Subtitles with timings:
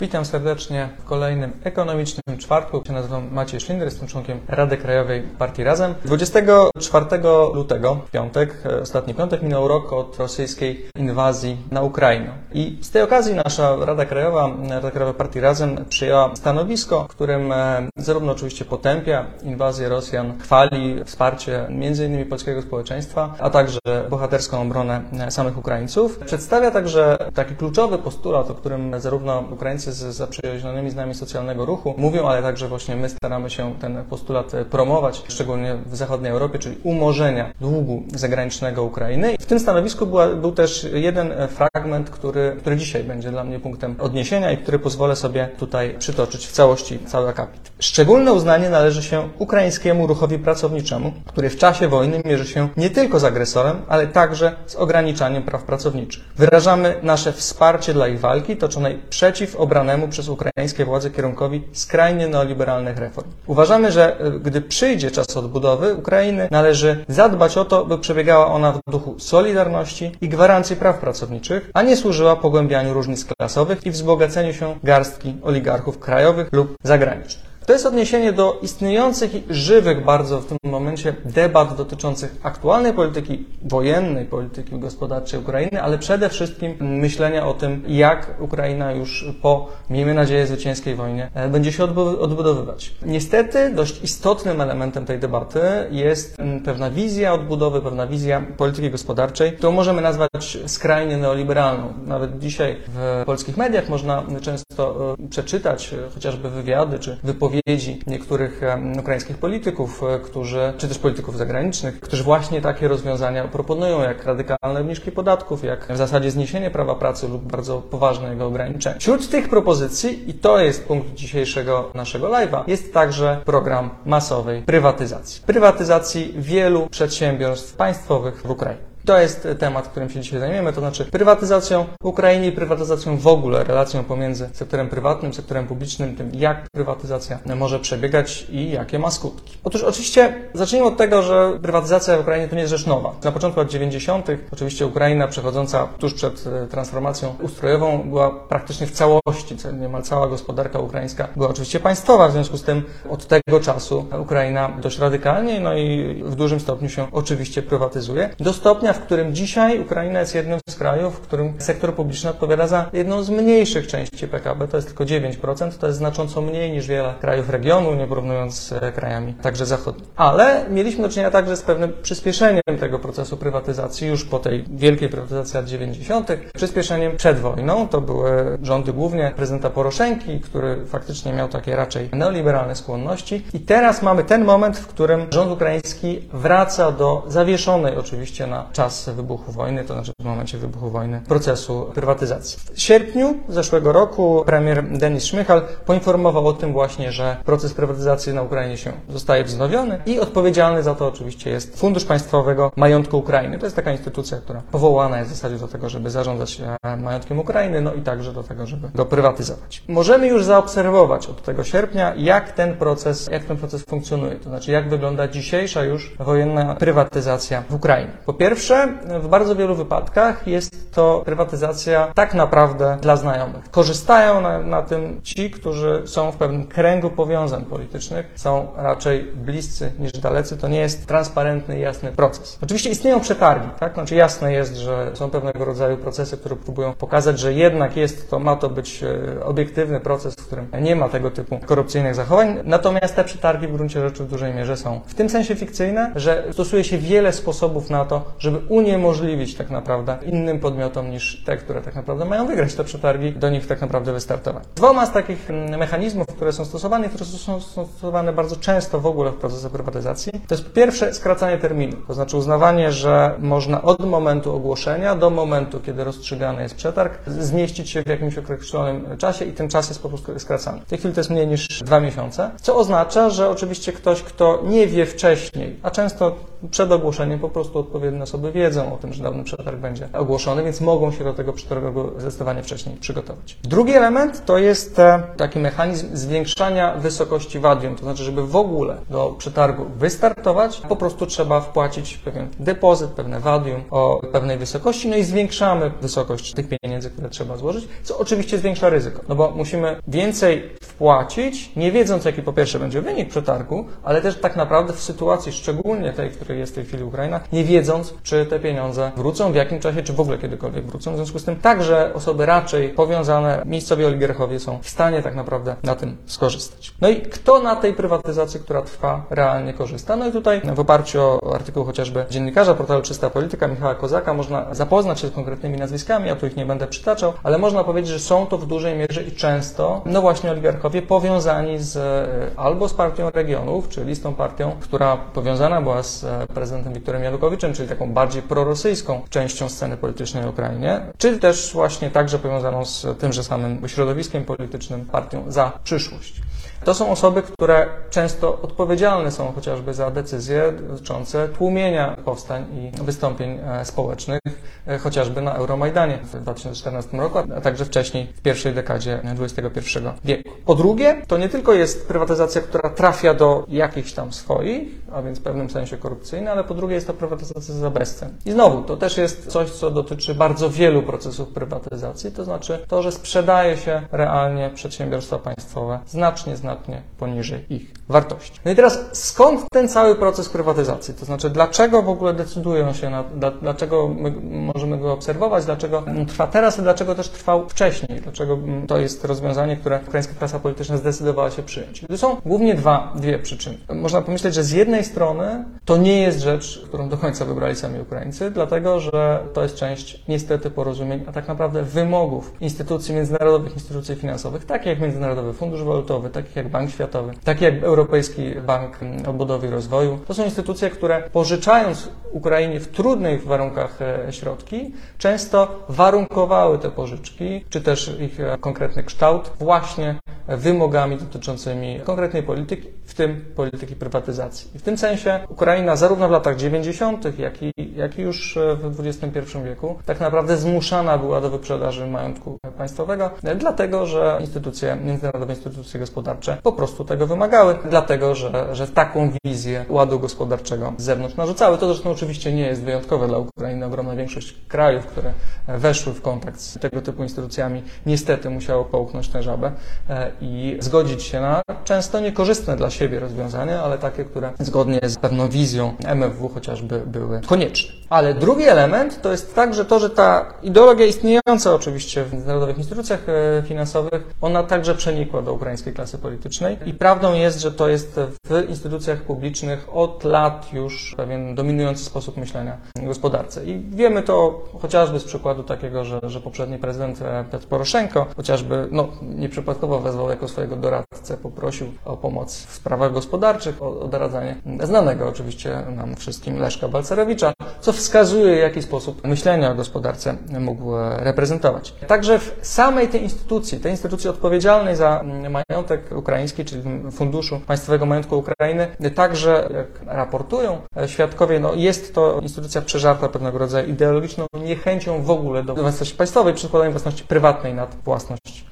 [0.00, 2.82] Witam serdecznie w kolejnym ekonomicznym czwartku.
[2.88, 5.94] Ja nazywam Maciej Szlinder, jestem członkiem Rady Krajowej Partii Razem.
[6.04, 7.06] 24
[7.54, 12.30] lutego, piątek, e, ostatni piątek, minął rok od rosyjskiej inwazji na Ukrainę.
[12.52, 17.52] I z tej okazji nasza Rada Krajowa, Rada Krajowa Partii Razem przyjęła stanowisko, w którym
[17.52, 22.26] e, zarówno oczywiście potępia inwazję Rosjan, chwali wsparcie m.in.
[22.28, 23.78] polskiego społeczeństwa, a także
[24.10, 26.18] bohaterską obronę e, samych Ukraińców.
[26.18, 31.94] Przedstawia także taki kluczowy postulat, o którym zarówno Ukraińcy z zaprzyjaźnionymi z nami socjalnego ruchu
[31.96, 36.76] mówią, ale także właśnie my staramy się ten postulat promować, szczególnie w zachodniej Europie, czyli
[36.82, 39.36] umorzenia długu zagranicznego Ukrainy.
[39.40, 43.96] W tym stanowisku była, był też jeden fragment, który, który dzisiaj będzie dla mnie punktem
[44.00, 47.60] odniesienia i który pozwolę sobie tutaj przytoczyć w całości cały akapit.
[47.78, 53.20] Szczególne uznanie należy się ukraińskiemu ruchowi pracowniczemu, który w czasie wojny mierzy się nie tylko
[53.20, 56.24] z agresorem, ale także z ograniczaniem praw pracowniczych.
[56.36, 62.28] Wyrażamy nasze wsparcie dla ich walki toczonej przeciw obrazom obranemu przez ukraińskie władze kierunkowi skrajnie
[62.28, 63.28] neoliberalnych reform.
[63.46, 68.72] Uważamy, że e, gdy przyjdzie czas odbudowy Ukrainy, należy zadbać o to, by przebiegała ona
[68.72, 74.52] w duchu solidarności i gwarancji praw pracowniczych, a nie służyła pogłębianiu różnic klasowych i wzbogaceniu
[74.52, 77.57] się garstki oligarchów krajowych lub zagranicznych.
[77.68, 83.44] To jest odniesienie do istniejących i żywych bardzo w tym momencie debat dotyczących aktualnej polityki
[83.62, 90.14] wojennej, polityki gospodarczej Ukrainy, ale przede wszystkim myślenia o tym, jak Ukraina już po, miejmy
[90.14, 91.84] nadzieję, zwycięskiej wojnie e, będzie się
[92.20, 92.94] odbudowywać.
[93.06, 95.60] Niestety dość istotnym elementem tej debaty
[95.90, 101.92] jest pewna wizja odbudowy, pewna wizja polityki gospodarczej, którą możemy nazwać skrajnie neoliberalną.
[102.06, 108.00] Nawet dzisiaj w polskich mediach można często e, przeczytać e, chociażby wywiady czy wypowiedzi wypowiedzi
[108.06, 108.60] niektórych
[108.98, 114.80] ukraińskich polityków, e, którzy, czy też polityków zagranicznych, którzy właśnie takie rozwiązania proponują, jak radykalne
[114.80, 119.00] obniżki podatków, jak w zasadzie zniesienie prawa pracy lub bardzo poważne jego ograniczenie.
[119.00, 125.42] Wśród tych propozycji, i to jest punkt dzisiejszego naszego live'a, jest także program masowej prywatyzacji.
[125.46, 128.88] Prywatyzacji wielu przedsiębiorstw państwowych w Ukrainie.
[129.08, 133.64] To jest temat, którym się dzisiaj zajmiemy, to znaczy prywatyzacją Ukrainy i prywatyzacją w ogóle,
[133.64, 139.58] relacją pomiędzy sektorem prywatnym, sektorem publicznym, tym jak prywatyzacja może przebiegać i jakie ma skutki.
[139.64, 143.14] Otóż oczywiście zacznijmy od tego, że prywatyzacja w Ukrainie to nie jest rzecz nowa.
[143.24, 144.26] Na początku lat 90.
[144.52, 150.78] oczywiście Ukraina przechodząca tuż przed e, transformacją ustrojową była praktycznie w całości, niemal cała gospodarka
[150.78, 155.74] ukraińska była oczywiście państwowa, w związku z tym od tego czasu Ukraina dość radykalnie, no
[155.74, 158.30] i w dużym stopniu się oczywiście prywatyzuje.
[158.38, 162.66] Do stopnia, w którym dzisiaj Ukraina jest jednym z krajów, w którym sektor publiczny odpowiada
[162.66, 166.86] za jedną z mniejszych części PKB, to jest tylko 9%, to jest znacząco mniej niż
[166.86, 170.08] wiele krajów regionu, nie porównując z e, krajami także zachodnimi.
[170.16, 175.08] Ale mieliśmy do czynienia także z pewnym przyspieszeniem tego procesu prywatyzacji już po tej wielkiej
[175.08, 177.88] prywatyzacji lat 90., przyspieszeniem przed wojną.
[177.88, 183.44] To były rządy głównie prezydenta Poroszenki, który faktycznie miał takie raczej neoliberalne skłonności.
[183.54, 189.08] I teraz mamy ten moment, w którym rząd ukraiński wraca do zawieszonej oczywiście na czas
[189.08, 192.58] wybuchu wojny, to znaczy w momencie wybuchu wojny, procesu prywatyzacji.
[192.74, 198.42] W sierpniu zeszłego roku premier Denis Szmychal poinformował o tym właśnie, że proces prywatyzacji na
[198.42, 203.58] Ukrainie się zostaje wznowiony i odpowiedzialny za to oczywiście jest Fundusz Państwowego Majątku Ukrainy.
[203.58, 207.38] To jest taka instytucja, która powołana jest w zasadzie do tego, żeby zarządzać e, majątkiem
[207.38, 209.82] Ukrainy, no i także do tego, żeby go prywatyzować.
[209.88, 214.72] Możemy już zaobserwować od tego sierpnia, jak ten proces, jak ten proces funkcjonuje, to znaczy
[214.72, 218.12] jak wygląda dzisiejsza już wojenna prywatyzacja w Ukrainie.
[218.26, 218.88] Po pierwsze, pierwsze,
[219.20, 223.70] w bardzo wielu wypadkach jest to prywatyzacja tak naprawdę dla znajomych.
[223.70, 229.92] Korzystają na, na tym ci, którzy są w pewnym kręgu powiązań politycznych, są raczej bliscy
[229.98, 230.56] niż dalecy.
[230.56, 232.58] To nie jest transparentny i jasny proces.
[232.62, 233.94] Oczywiście istnieją przetargi, tak?
[233.94, 238.38] Znaczy jasne jest, że są pewnego rodzaju procesy, które próbują pokazać, że jednak jest to,
[238.38, 242.58] ma to być e, obiektywny proces, w którym nie ma tego typu korupcyjnych zachowań.
[242.64, 246.44] Natomiast te przetargi w gruncie rzeczy w dużej mierze są w tym sensie fikcyjne, że
[246.52, 251.56] stosuje się wiele sposobów na to, żeby żeby uniemożliwić tak naprawdę innym podmiotom niż te,
[251.56, 254.64] które tak naprawdę mają wygrać te przetargi, do nich tak naprawdę wystartować.
[254.74, 259.30] Dwoma z takich mm, mechanizmów, które są stosowane, które są stosowane bardzo często w ogóle
[259.30, 264.56] w procesie prywatyzacji, to jest pierwsze skracanie terminu, to znaczy uznawanie, że można od momentu
[264.56, 269.68] ogłoszenia do momentu, kiedy rozstrzygany jest przetarg, zmieścić się w jakimś określonym czasie i ten
[269.68, 270.80] czas jest po prostu skracany.
[270.80, 274.62] W tej chwili to jest mniej niż dwa miesiące, co oznacza, że oczywiście ktoś, kto
[274.64, 276.36] nie wie wcześniej, a często
[276.70, 280.80] przed ogłoszeniem po prostu odpowiednie osoby wiedzą o tym, że dawny przetarg będzie ogłoszony, więc
[280.80, 283.58] mogą się do tego przetargu zdecydowanie wcześniej przygotować.
[283.62, 288.96] Drugi element to jest e, taki mechanizm zwiększania wysokości wadium, to znaczy, żeby w ogóle
[289.10, 295.16] do przetargu wystartować, po prostu trzeba wpłacić pewien depozyt, pewne wadium o pewnej wysokości, no
[295.16, 299.96] i zwiększamy wysokość tych pieniędzy, które trzeba złożyć, co oczywiście zwiększa ryzyko, no bo musimy
[300.08, 305.00] więcej wpłacić, nie wiedząc, jaki po pierwsze będzie wynik przetargu, ale też tak naprawdę w
[305.00, 309.12] sytuacji, szczególnie tej, w której jest w tej chwili Ukraina, nie wiedząc, czy te pieniądze
[309.16, 311.12] wrócą, w jakim czasie, czy w ogóle kiedykolwiek wrócą.
[311.12, 315.76] W związku z tym także osoby raczej powiązane, miejscowi oligarchowie są w stanie tak naprawdę
[315.82, 316.92] na tym skorzystać.
[317.00, 320.16] No i kto na tej prywatyzacji, która trwa, realnie korzysta?
[320.16, 324.74] No i tutaj w oparciu o artykuł chociażby dziennikarza portalu Czysta Polityka Michała Kozaka można
[324.74, 328.18] zapoznać się z konkretnymi nazwiskami, ja tu ich nie będę przytaczał, ale można powiedzieć, że
[328.18, 332.94] są to w dużej mierze i często, no właśnie oligarchowie powiązani z e, albo z
[332.94, 337.88] partią regionów, czyli z tą partią, która powiązana była z e, prezydentem Wiktorem Janukowiczem, czyli
[337.88, 343.44] taką bardziej prorosyjską częścią sceny politycznej na Ukrainie, czy też właśnie także powiązaną z tymże
[343.44, 346.47] samym środowiskiem politycznym, partią za przyszłość.
[346.84, 353.58] To są osoby, które często odpowiedzialne są chociażby za decyzje dotyczące tłumienia powstań i wystąpień
[353.64, 354.40] e, społecznych,
[354.86, 360.50] e, chociażby na Euromajdanie w 2014 roku, a także wcześniej w pierwszej dekadzie XXI wieku.
[360.64, 365.38] Po drugie, to nie tylko jest prywatyzacja, która trafia do jakichś tam swoich, a więc
[365.38, 368.34] w pewnym sensie korupcyjna, ale po drugie jest to prywatyzacja za bezcen.
[368.46, 373.02] I znowu, to też jest coś, co dotyczy bardzo wielu procesów prywatyzacji, to znaczy to,
[373.02, 378.60] że sprzedaje się realnie przedsiębiorstwa państwowe znacznie, znacznie znacznie poniżej ich wartości.
[378.64, 381.14] No i teraz skąd ten cały proces prywatyzacji?
[381.14, 383.24] To znaczy, dlaczego w ogóle decydują się na,
[383.62, 388.58] dlaczego my możemy go obserwować, dlaczego trwa teraz i dlaczego też trwał wcześniej, dlaczego
[388.88, 392.04] to jest rozwiązanie, które ukraińska klasa polityczna zdecydowała się przyjąć.
[392.08, 393.78] To są głównie dwa, dwie przyczyny.
[393.94, 398.00] Można pomyśleć, że z jednej strony to nie jest rzecz, którą do końca wybrali sami
[398.00, 404.14] Ukraińcy, dlatego, że to jest część niestety porozumień, a tak naprawdę wymogów instytucji międzynarodowych, instytucji
[404.14, 408.98] finansowych, takich jak Międzynarodowy Fundusz Walutowy, takich jak Bank Światowy, takie jak Europejski Bank
[409.28, 410.18] Odbudowy i Rozwoju.
[410.26, 417.64] To są instytucje, które pożyczając Ukrainie w trudnych warunkach e, środki, często warunkowały te pożyczki,
[417.68, 420.14] czy też ich e, konkretny kształt właśnie
[420.48, 424.70] wymogami dotyczącymi konkretnej polityki, w tym polityki prywatyzacji.
[424.78, 429.00] W tym sensie Ukraina zarówno w latach 90., jak i, jak i już e, w
[429.06, 436.00] XXI wieku tak naprawdę zmuszana była do wyprzedaży majątku państwowego, dlatego że instytucje, międzynarodowe instytucje
[436.00, 436.27] gospodarcze
[436.62, 441.78] po prostu tego wymagały, dlatego że, że taką wizję ładu gospodarczego z zewnątrz narzucały.
[441.78, 443.86] To zresztą oczywiście nie jest wyjątkowe dla Ukrainy.
[443.86, 445.32] Ogromna większość krajów, które
[445.68, 449.72] weszły w kontakt z tego typu instytucjami, niestety musiało połknąć tę żabę
[450.10, 455.16] e, i zgodzić się na często niekorzystne dla siebie rozwiązania, ale takie, które zgodnie z
[455.16, 457.92] pewną wizją MFW chociażby były konieczne.
[458.08, 462.78] Ale drugi element to jest tak, że to, że ta ideologia istniejąca oczywiście w międzynarodowych
[462.78, 467.88] instytucjach e, finansowych, ona także przenikła do ukraińskiej klasy politycznej i prawdą jest, że to
[467.88, 473.64] jest w instytucjach publicznych od lat już pewien dominujący sposób myślenia gospodarce.
[473.64, 478.88] I wiemy to chociażby z przykładu takiego, że, że poprzedni prezydent e, Petr Poroszenko chociażby,
[478.90, 484.56] no nieprzypadkowo wezwał jako swojego doradcę, poprosił o pomoc w sprawach gospodarczych, o, o doradzanie
[484.82, 491.94] znanego oczywiście nam wszystkim Leszka Balcerowicza, co wskazuje, jaki sposób myślenie o gospodarce mógł reprezentować.
[492.06, 496.82] Także w samej tej instytucji, tej instytucji odpowiedzialnej za majątek ukraiński, czyli
[497.12, 503.88] Funduszu Państwowego Majątku Ukrainy, także, jak raportują świadkowie, no jest to instytucja przeżarta pewnego rodzaju
[503.88, 508.67] ideologiczną niechęcią w ogóle do własności państwowej, przykładaniem własności prywatnej nad własność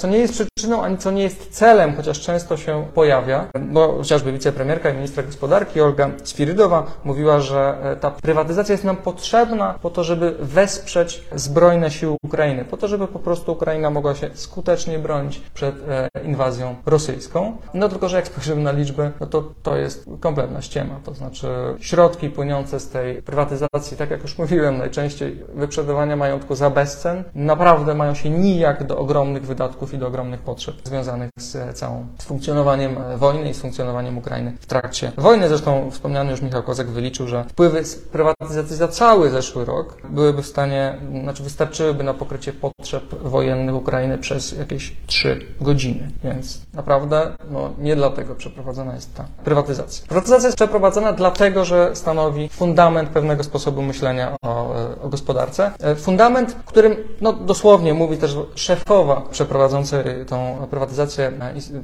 [0.00, 4.32] Co nie jest przyczyną, ani co nie jest celem, chociaż często się pojawia, bo chociażby
[4.32, 9.90] wicepremierka i ministra gospodarki Olga Swirydowa mówiła, że e, ta prywatyzacja jest nam potrzebna po
[9.90, 14.98] to, żeby wesprzeć zbrojne siły Ukrainy, po to, żeby po prostu Ukraina mogła się skutecznie
[14.98, 17.56] bronić przed e, inwazją rosyjską.
[17.74, 20.94] No tylko, że jak spojrzymy na liczby, no to to jest kompletna ściema.
[21.04, 21.48] To znaczy
[21.80, 27.94] środki płynące z tej prywatyzacji, tak jak już mówiłem, najczęściej wyprzedawania majątku za bezcen, naprawdę
[27.94, 32.24] mają się nijak do ogromnych ogromnych wydatków i do ogromnych potrzeb związanych z całą z
[32.24, 35.48] funkcjonowaniem wojny i z funkcjonowaniem Ukrainy w trakcie wojny.
[35.48, 40.42] Zresztą wspomniany już Michał Kozak wyliczył, że wpływy z prywatyzacji za cały zeszły rok byłyby
[40.42, 46.10] w stanie, znaczy wystarczyłyby na pokrycie potrzeb wojennych Ukrainy przez jakieś trzy godziny.
[46.24, 50.06] Więc naprawdę no, nie dlatego przeprowadzona jest ta prywatyzacja.
[50.06, 55.70] Prywatyzacja jest przeprowadzona dlatego, że stanowi fundament pewnego sposobu myślenia o, o gospodarce.
[55.96, 61.32] Fundament, którym no, dosłownie mówi też szefowa przeprowadzonej prowadzącej tą prywatyzację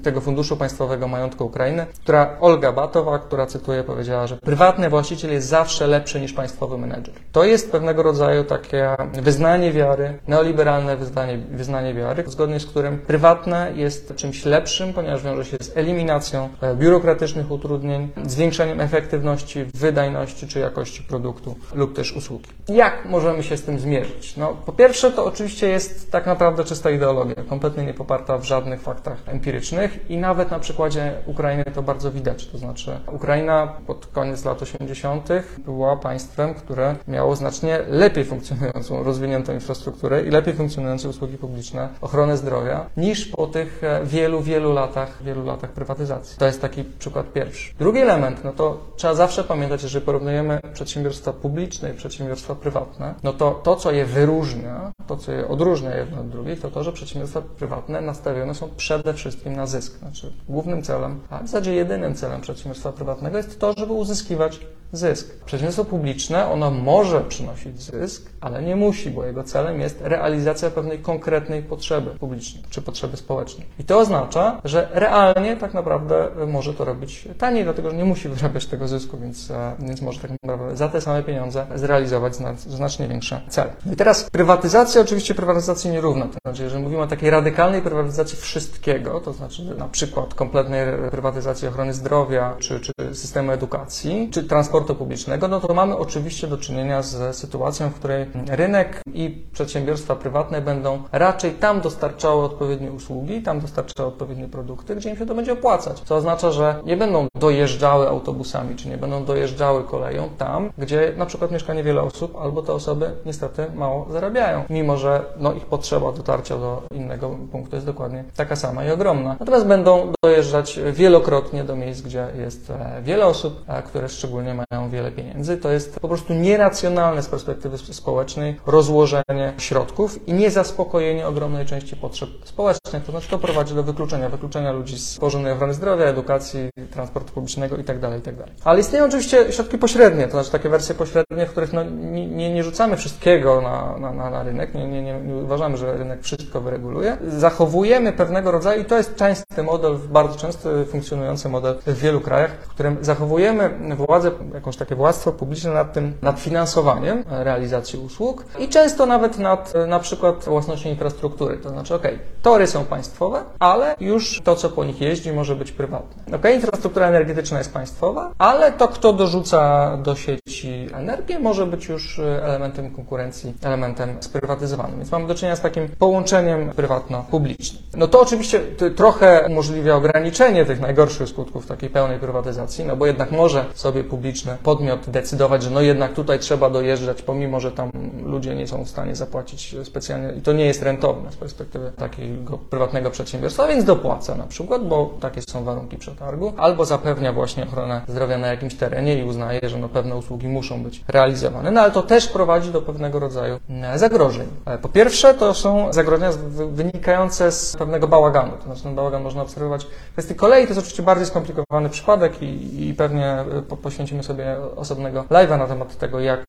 [0.03, 5.49] tego Funduszu Państwowego Majątku Ukrainy, która Olga Batowa, która cytuję, powiedziała, że prywatny właściciel jest
[5.49, 7.15] zawsze lepszy niż państwowy menedżer.
[7.33, 13.73] To jest pewnego rodzaju takie wyznanie wiary, neoliberalne wyznanie, wyznanie wiary, zgodnie z którym prywatne
[13.75, 20.59] jest czymś lepszym, ponieważ wiąże się z eliminacją e, biurokratycznych utrudnień, zwiększeniem efektywności, wydajności czy
[20.59, 22.51] jakości produktu lub też usługi.
[22.69, 24.37] Jak możemy się z tym zmierzyć?
[24.37, 27.16] No, po pierwsze, to oczywiście jest tak naprawdę czysta ideologia,
[27.49, 32.47] kompletnie nie poparta w żadnych faktach empirycznych i nawet na przykładzie Ukrainy to bardzo widać.
[32.47, 35.29] To znaczy, Ukraina pod koniec lat 80.
[35.59, 42.37] była państwem, które miało znacznie lepiej funkcjonującą, rozwiniętą infrastrukturę i lepiej funkcjonujące usługi publiczne, ochronę
[42.37, 46.39] zdrowia, niż po tych e, wielu, wielu latach, wielu latach prywatyzacji.
[46.39, 47.75] To jest taki przykład pierwszy.
[47.79, 53.33] Drugi element, no to trzeba zawsze pamiętać, jeżeli porównujemy przedsiębiorstwa publiczne i przedsiębiorstwa prywatne, no
[53.33, 56.93] to to, co je wyróżnia, to, co je odróżnia jedno od drugiej, to to, że
[57.07, 59.99] przedsiębiorstwa prywatne nastawione są przede wszystkim na zysk.
[59.99, 64.61] Znaczy głównym celem, a w zasadzie jedynym celem przedsiębiorstwa prywatnego jest to, żeby uzyskiwać
[64.97, 65.45] zysk.
[65.45, 70.99] Przedsiębiorstwo publiczne, ono może przynosić zysk, ale nie musi, bo jego celem jest realizacja pewnej
[70.99, 73.67] konkretnej potrzeby publicznej czy potrzeby społecznej.
[73.79, 78.29] I to oznacza, że realnie tak naprawdę może to robić taniej, dlatego że nie musi
[78.29, 83.09] wyrabiać tego zysku, więc, e, więc może tak naprawdę za te same pieniądze zrealizować znacznie
[83.09, 83.73] większe cele.
[83.87, 88.39] No I teraz prywatyzacja, oczywiście prywatyzacji nierówna, to znaczy, jeżeli mówimy o takiej radykalnej prywatyzacji
[88.39, 94.86] wszystkiego, to znaczy na przykład kompletnej prywatyzacji ochrony zdrowia, czy, czy systemu edukacji, czy transportu
[94.95, 100.61] publicznego, no to mamy oczywiście do czynienia z sytuacją, w której rynek i przedsiębiorstwa prywatne
[100.61, 105.53] będą raczej tam dostarczały odpowiednie usługi, tam dostarczały odpowiednie produkty, gdzie im się to będzie
[105.53, 106.01] opłacać.
[106.01, 111.27] Co oznacza, że nie będą dojeżdżały autobusami, czy nie będą dojeżdżały koleją tam, gdzie na
[111.27, 116.13] przykład mieszka niewiele osób, albo te osoby niestety mało zarabiają, mimo że no, ich potrzeba
[116.13, 119.37] dotarcia do innego punktu jest dokładnie taka sama i ogromna.
[119.41, 125.13] Natomiast będą dojeżdżać wielokrotnie do miejsc, gdzie jest e, wiele osób, które szczególnie mają wiele
[125.13, 125.57] pieniędzy.
[125.57, 132.31] To jest po prostu nieracjonalne z perspektywy społecznej rozłożenie środków i niezaspokojenie ogromnej części potrzeb
[132.45, 133.05] społecznych.
[133.05, 137.77] To znaczy to prowadzi do wykluczenia, wykluczenia ludzi z porządnej ochrony zdrowia, edukacji, transportu publicznego
[137.77, 138.45] itd., tak itd.
[138.45, 142.55] Tak Ale istnieją oczywiście środki pośrednie, to znaczy takie wersje pośrednie, w których no, nie,
[142.55, 147.17] nie, rzucamy wszystkiego na, na, na, rynek, nie, nie, nie uważamy, że rynek wszystko wyreguluje.
[147.29, 152.51] Zachowujemy pewnego rodzaju, i to jest częsty model, bardzo często funkcjonujący model w wielu krajach,
[152.51, 158.69] w którym zachowujemy władzę, jakąś takie władztwo publiczne nad tym, nad finansowaniem realizacji usług i
[158.69, 161.57] często nawet nad na przykład własnością infrastruktury.
[161.57, 162.03] To znaczy, ok,
[162.43, 166.37] tory są państwowe, ale już to, co po nich jeździ, może być prywatne.
[166.37, 172.19] Ok, infrastruktura energetyczna jest państwowa, ale to, kto dorzuca do sieci energię, może być już
[172.19, 174.97] elementem konkurencji, elementem sprywatyzowanym.
[174.97, 177.83] Więc mamy do czynienia z takim połączeniem prywatno-publicznym.
[177.97, 178.61] No to oczywiście
[178.97, 184.46] trochę umożliwia ograniczenie tych najgorszych skutków takiej pełnej prywatyzacji, no bo jednak może sobie publiczny
[184.63, 187.91] podmiot decydować, że no jednak tutaj trzeba dojeżdżać, pomimo, że tam
[188.25, 192.59] ludzie nie są w stanie zapłacić specjalnie i to nie jest rentowne z perspektywy takiego
[192.59, 198.01] prywatnego przedsiębiorstwa, więc dopłaca na przykład, bo takie są warunki przetargu, albo zapewnia właśnie ochronę
[198.09, 201.71] zdrowia na jakimś terenie i uznaje, że no pewne usługi muszą być realizowane.
[201.71, 204.47] No ale to też prowadzi do pewnego rodzaju e, zagrożeń.
[204.67, 206.31] E, po pierwsze, to są zagrożenia
[206.73, 208.53] wynikające z pewnego bałaganu.
[208.59, 210.63] To znaczy ten bałagan można obserwować w kwestii kolei.
[210.63, 214.36] To jest oczywiście bardziej skomplikowany przypadek i, i pewnie e, poświęcimy sobie
[214.77, 216.45] osobnego live'a na temat tego, jak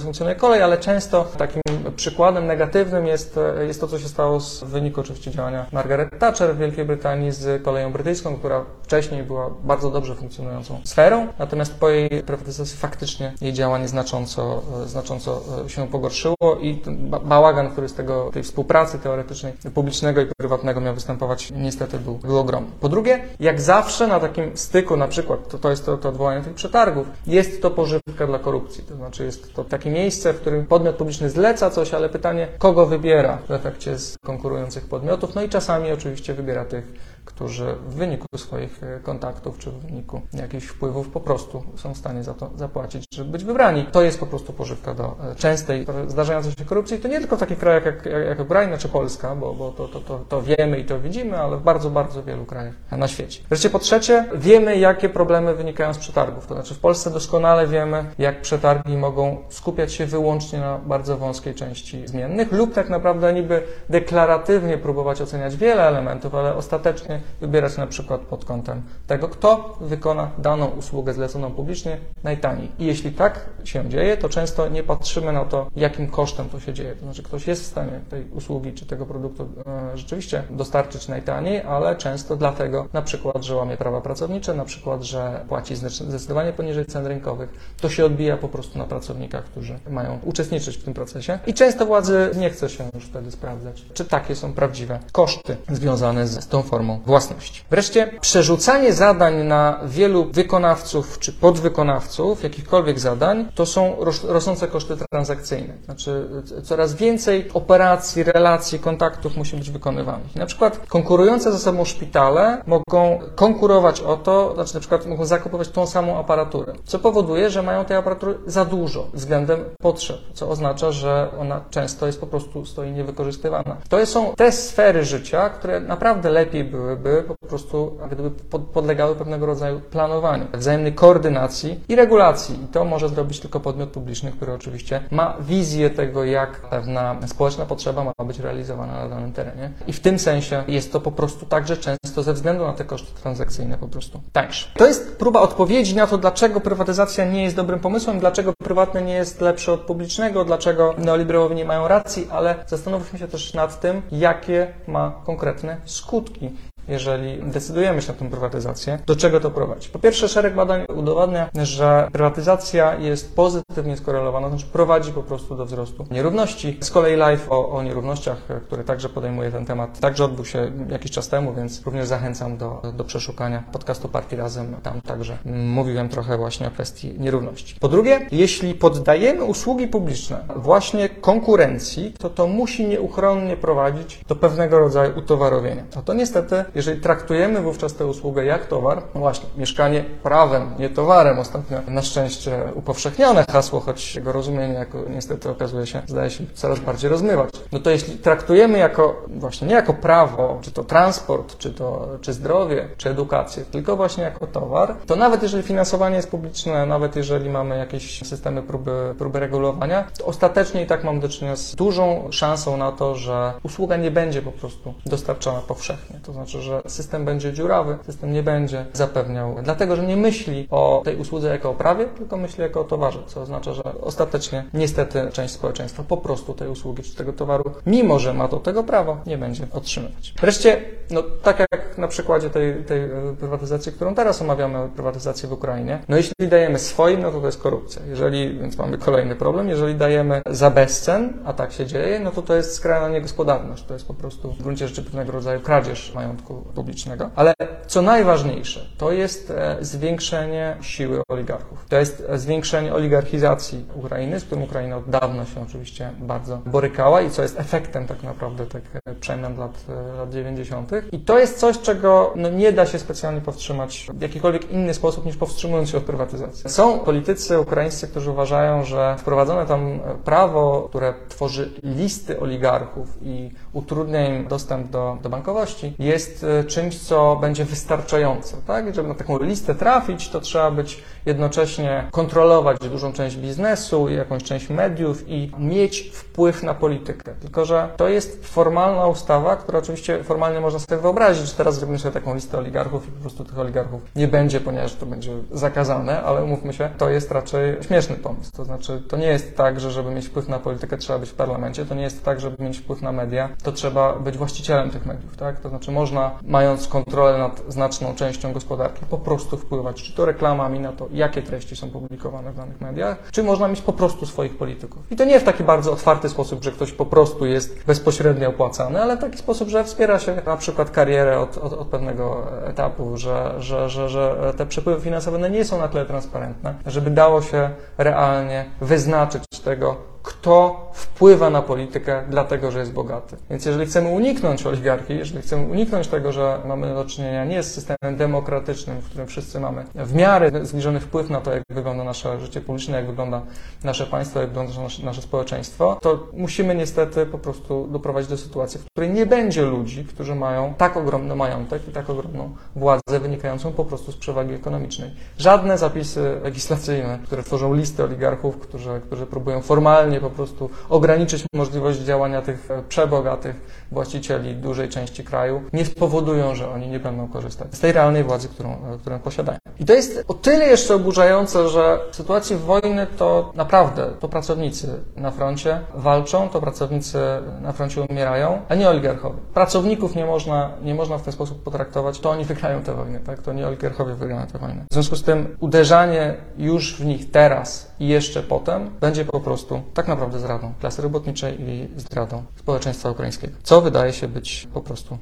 [0.00, 1.62] funkcjonuje kolej, ale często takim
[1.96, 6.58] przykładem negatywnym jest, jest to, co się stało w wyniku oczywiście działania Margaret Thatcher w
[6.58, 12.08] Wielkiej Brytanii z koleją brytyjską, która wcześniej była bardzo dobrze funkcjonującą sferą, natomiast po jej
[12.08, 16.82] prywatyzacji faktycznie jej działanie znacząco, znacząco się pogorszyło i
[17.24, 22.38] bałagan, który z tego, tej współpracy teoretycznej publicznego i prywatnego miał występować, niestety był, był
[22.38, 22.70] ogromny.
[22.80, 26.42] Po drugie, jak zawsze na takim styku, na przykład, to, to jest to, to odwołanie
[26.42, 28.84] tych przetargów, jest to pożywka dla korupcji.
[28.84, 32.86] To znaczy jest to takie miejsce, w którym podmiot publiczny zleca coś, ale pytanie, kogo
[32.86, 36.84] wybiera w efekcie z konkurujących podmiotów, no i czasami oczywiście wybiera tych,
[37.28, 41.96] którzy w wyniku swoich e, kontaktów czy w wyniku jakichś wpływów po prostu są w
[41.96, 43.86] stanie za to zapłacić, żeby być wybrani.
[43.92, 46.98] To jest po prostu pożywka do e, częstej zdarzającej się korupcji.
[46.98, 50.00] To nie tylko w takich krajach jak, jak Ukraina czy Polska, bo, bo to, to,
[50.00, 53.40] to, to wiemy i to widzimy, ale w bardzo, bardzo wielu krajach na świecie.
[53.48, 56.46] Wreszcie po trzecie, wiemy jakie problemy wynikają z przetargów.
[56.46, 61.54] To znaczy w Polsce doskonale wiemy, jak przetargi mogą skupiać się wyłącznie na bardzo wąskiej
[61.54, 67.86] części zmiennych lub tak naprawdę niby deklaratywnie próbować oceniać wiele elementów, ale ostatecznie wybierać na
[67.86, 72.72] przykład pod kątem tego, kto wykona daną usługę zleconą publicznie najtaniej.
[72.78, 76.72] I jeśli tak się dzieje, to często nie patrzymy na to, jakim kosztem to się
[76.72, 76.94] dzieje.
[76.94, 81.62] To znaczy, ktoś jest w stanie tej usługi czy tego produktu e, rzeczywiście dostarczyć najtaniej,
[81.62, 86.86] ale często dlatego, na przykład, że łamie prawa pracownicze, na przykład, że płaci zdecydowanie poniżej
[86.86, 87.74] cen rynkowych.
[87.80, 91.38] To się odbija po prostu na pracownikach, którzy mają uczestniczyć w tym procesie.
[91.46, 96.26] I często władzy nie chce się już wtedy sprawdzać, czy takie są prawdziwe koszty związane
[96.26, 97.62] z tą formą własności.
[97.70, 105.74] Wreszcie przerzucanie zadań na wielu wykonawców czy podwykonawców jakichkolwiek zadań to są rosnące koszty transakcyjne.
[105.84, 106.28] Znaczy
[106.62, 110.36] coraz więcej operacji, relacji, kontaktów musi być wykonywanych.
[110.36, 115.68] Na przykład konkurujące ze sobą szpitale mogą konkurować o to, znaczy na przykład mogą zakupować
[115.68, 120.92] tą samą aparaturę, co powoduje, że mają tej aparatury za dużo względem potrzeb, co oznacza,
[120.92, 123.76] że ona często jest po prostu stoi niewykorzystywana.
[123.88, 126.64] To są te sfery życia, które naprawdę lepiej
[126.96, 128.30] byłyby po prostu, gdyby
[128.72, 132.64] podlegały pewnego rodzaju planowaniu, wzajemnej koordynacji i regulacji.
[132.64, 137.66] I to może zrobić tylko podmiot publiczny, który oczywiście ma wizję tego, jak pewna społeczna
[137.66, 139.70] potrzeba ma być realizowana na danym terenie.
[139.86, 143.22] I w tym sensie jest to po prostu także często ze względu na te koszty
[143.22, 144.68] transakcyjne po prostu tańsze.
[144.76, 149.14] To jest próba odpowiedzi na to, dlaczego prywatyzacja nie jest dobrym pomysłem, dlaczego prywatne nie
[149.14, 154.02] jest lepsze od publicznego, dlaczego neoliberałowie nie mają racji, ale zastanówmy się też nad tym,
[154.12, 156.50] jakie ma konkretne skutki
[156.88, 159.88] jeżeli decydujemy się na tę prywatyzację, do czego to prowadzi?
[159.88, 165.66] Po pierwsze, szereg badań udowadnia, że prywatyzacja jest pozytywnie skorelowana, znaczy prowadzi po prostu do
[165.66, 166.78] wzrostu nierówności.
[166.80, 171.10] Z kolei live o, o nierównościach, który także podejmuje ten temat, także odbył się jakiś
[171.10, 174.76] czas temu, więc również zachęcam do, do przeszukania podcastu Partii Razem.
[174.82, 177.76] Tam także mówiłem trochę właśnie o kwestii nierówności.
[177.80, 184.78] Po drugie, jeśli poddajemy usługi publiczne właśnie konkurencji, to to musi nieuchronnie prowadzić do pewnego
[184.78, 185.84] rodzaju utowarowienia.
[185.96, 190.90] A to niestety jeżeli traktujemy wówczas tę usługę jak towar, no właśnie, mieszkanie prawem, nie
[190.90, 196.44] towarem, ostatnio na szczęście upowszechnione hasło, choć jego rozumienie jako niestety okazuje się, zdaje się
[196.54, 197.50] coraz bardziej rozmywać.
[197.72, 202.32] No to jeśli traktujemy jako, właśnie nie jako prawo, czy to transport, czy to, czy
[202.32, 207.50] zdrowie, czy edukację, tylko właśnie jako towar, to nawet jeżeli finansowanie jest publiczne, nawet jeżeli
[207.50, 212.28] mamy jakieś systemy próby, próby regulowania, to ostatecznie i tak mam do czynienia z dużą
[212.30, 216.20] szansą na to, że usługa nie będzie po prostu dostarczana powszechnie.
[216.22, 220.68] To znaczy, że że system będzie dziurawy, system nie będzie zapewniał, dlatego że nie myśli
[220.70, 224.64] o tej usłudze jako o prawie, tylko myśli jako o towarze, co oznacza, że ostatecznie
[224.74, 228.84] niestety część społeczeństwa po prostu tej usługi czy tego towaru, mimo że ma do tego
[228.84, 230.34] prawo, nie będzie otrzymywać.
[230.40, 235.52] Wreszcie, no tak jak na przykładzie tej, tej e, prywatyzacji, którą teraz omawiamy, prywatyzację w
[235.52, 238.02] Ukrainie, no jeśli dajemy swoim, no to to jest korupcja.
[238.08, 242.42] Jeżeli, więc mamy kolejny problem, jeżeli dajemy za bezcen, a tak się dzieje, no to
[242.42, 243.84] to jest skrajna niegospodarność.
[243.84, 247.30] To jest po prostu w gruncie rzeczy pewnego rodzaju kradzież majątku publicznego.
[247.36, 247.54] Ale
[247.86, 251.86] co najważniejsze, to jest e, zwiększenie siły oligarchów.
[251.88, 257.20] To jest e, zwiększenie oligarchizacji Ukrainy, z którym Ukraina od dawna się oczywiście bardzo borykała
[257.20, 259.84] i co jest efektem tak naprawdę tych e, przemian lat,
[260.18, 260.90] lat 90.
[261.12, 265.26] I to jest coś, czego no, nie da się specjalnie powstrzymać w jakikolwiek inny sposób
[265.26, 266.70] niż powstrzymując się od prywatyzacji.
[266.70, 274.26] Są politycy ukraińscy, którzy uważają, że wprowadzone tam prawo, które tworzy listy oligarchów i utrudnia
[274.26, 278.56] im dostęp do, do bankowości, jest e, czymś, co będzie wystarczające.
[278.66, 278.94] Tak?
[278.94, 284.70] Żeby na taką listę trafić, to trzeba być jednocześnie kontrolować dużą część biznesu, jakąś część
[284.70, 287.34] mediów i mieć wpływ na politykę.
[287.40, 291.98] Tylko, że to jest formalna ustawa, która oczywiście formalnie można sobie wyobrazić, że teraz zrobimy
[291.98, 296.22] sobie taką listę oligarchów i po prostu tych oligarchów nie będzie, ponieważ to będzie zakazane,
[296.22, 298.52] ale umówmy się, to jest raczej śmieszny pomysł.
[298.56, 301.34] To znaczy, to nie jest tak, że żeby mieć wpływ na politykę trzeba być w
[301.34, 305.06] parlamencie, to nie jest tak, żeby mieć wpływ na media, to trzeba być właścicielem tych
[305.06, 305.60] mediów, tak?
[305.60, 310.80] To znaczy można, mając kontrolę nad znaczną częścią gospodarki, po prostu wpływać, czy to reklamami
[310.80, 314.58] na to, jakie treści są publikowane w danych mediach, czy można mieć po prostu swoich
[314.58, 315.02] polityków.
[315.12, 319.02] I to nie w taki bardzo otwarty sposób, że ktoś po prostu jest bezpośrednio opłacany,
[319.02, 323.16] ale w taki sposób, że wspiera się na przykład karierę od, od, od pewnego etapu,
[323.16, 327.70] że, że, że, że te przepływy finansowe nie są na tyle transparentne, żeby dało się
[327.98, 329.96] realnie wyznaczyć tego,
[330.28, 333.36] kto wpływa na politykę dlatego, że jest bogaty.
[333.50, 337.74] Więc jeżeli chcemy uniknąć oligarchii, jeżeli chcemy uniknąć tego, że mamy do czynienia nie z
[337.74, 342.40] systemem demokratycznym, w którym wszyscy mamy w miarę zbliżony wpływ na to, jak wygląda nasze
[342.40, 343.42] życie publiczne, jak wygląda
[343.84, 348.80] nasze państwo, jak wygląda nasze, nasze społeczeństwo, to musimy niestety po prostu doprowadzić do sytuacji,
[348.80, 353.72] w której nie będzie ludzi, którzy mają tak ogromny majątek i tak ogromną władzę wynikającą
[353.72, 355.10] po prostu z przewagi ekonomicznej.
[355.38, 361.44] Żadne zapisy legislacyjne, które tworzą listy oligarchów, którzy, którzy próbują formalnie maksymalnie po prostu ograniczyć
[361.54, 367.28] możliwość działania tych e, przebogatych właścicieli dużej części kraju, nie spowodują, że oni nie będą
[367.28, 369.58] korzystać z tej realnej władzy, którą, e, którą posiadają.
[369.80, 374.88] I to jest o tyle jeszcze oburzające, że w sytuacji wojny to naprawdę to pracownicy
[375.16, 377.18] na froncie walczą, to pracownicy
[377.60, 379.38] na froncie umierają, a nie oligarchowie.
[379.54, 383.42] Pracowników nie można, nie można w ten sposób potraktować, to oni wygrają tę wojnę, tak?
[383.42, 384.84] To nie oligarchowie wygrają tę wojnę.
[384.90, 389.82] W związku z tym uderzanie już w nich teraz i jeszcze potem będzie po prostu
[389.98, 395.18] tak naprawdę zdradą klasy robotniczej i zdradą społeczeństwa ukraińskiego, co wydaje się być po prostu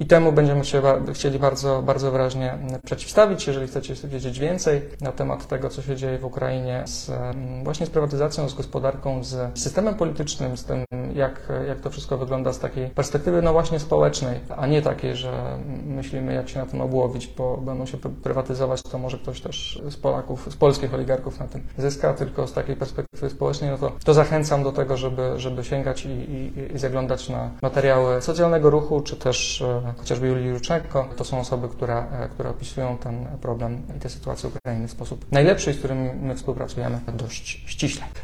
[0.00, 0.82] I temu będziemy się
[1.12, 3.46] chcieli bardzo, bardzo wyraźnie przeciwstawić.
[3.46, 7.10] Jeżeli chcecie wiedzieć więcej na temat tego, co się dzieje w Ukrainie z,
[7.64, 10.84] właśnie z prywatyzacją, z gospodarką, z systemem politycznym, z tym,
[11.14, 15.58] jak, jak to wszystko wygląda z takiej perspektywy, no właśnie społecznej, a nie takiej, że
[15.86, 19.96] myślimy, jak się na tym obłowić, bo będą się prywatyzować, to może ktoś też z
[19.96, 24.14] Polaków, z polskich oligarchów na tym zyska, tylko z takiej perspektywy społecznej, no to, to
[24.14, 29.16] zachęcam do tego, żeby, żeby sięgać i, i, i zaglądać na materiały socjalnego ruchu, czy
[29.16, 33.82] też też e, chociażby Julii Ruczenko, to są osoby, które, e, które opisują ten problem
[33.96, 38.04] i tę sytuację Ukrainy w sposób najlepszy, z którym my współpracujemy dość ściśle.